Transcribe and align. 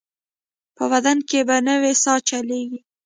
په 0.75 0.83
بدن 0.91 1.17
کې 1.29 1.39
به 1.47 1.55
نوې 1.67 1.93
ساه 2.03 2.19
چلېږي. 2.29 2.79